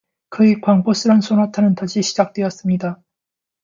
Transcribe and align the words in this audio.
그의 0.31 0.61
광포스런 0.61 1.21
소나타는 1.21 1.75
다시 1.75 2.01
시작되었습니다. 2.01 3.03